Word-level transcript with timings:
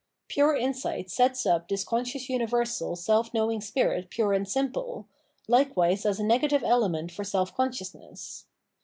Pure 0.29 0.55
insight 0.57 1.11
sets 1.11 1.45
up 1.45 1.67
this 1.67 1.83
conscious 1.83 2.27
universal, 2.27 2.95
self 2.95 3.31
knowing 3.35 3.61
spirit 3.61 4.09
pure 4.09 4.33
and 4.33 4.47
simple, 4.49 5.05
likewise 5.47 6.07
as 6.07 6.19
a 6.19 6.23
negative 6.23 6.63
element 6.63 7.11
for 7.11 7.23
seH 7.23 7.51
consciousness. 7.55 8.47